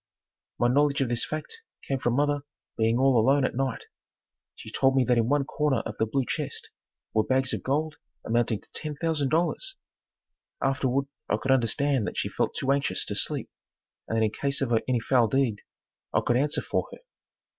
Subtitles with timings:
[0.57, 2.39] My knowledge of this fact came from mother
[2.75, 3.83] being all alone at night.
[4.55, 6.71] She told me that in one corner of the blue chest
[7.13, 9.75] were bags of gold amounting to $10,000.
[10.59, 13.51] Afterward I could understand that she felt too anxious to sleep
[14.07, 15.61] and that in case of any foul deed,
[16.11, 16.97] I could answer for her.